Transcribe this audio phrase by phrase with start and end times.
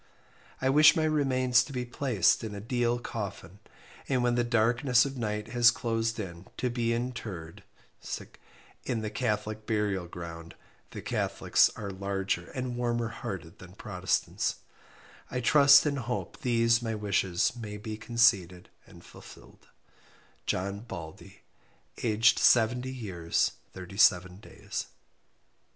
[0.59, 3.59] I wish my remains to be placed in a deal coffin,
[4.09, 7.61] and when the darkness of night has closed in to be intered
[8.83, 10.55] in the catholic burial ground
[10.89, 14.55] the catholics are larger and warmer hearted than protestants,
[15.29, 19.67] I trust and hope these my wishes may be conceded and fulfill'd
[20.47, 21.41] "JOHN BALDEY
[22.01, 24.87] "aged 70 years 37 days."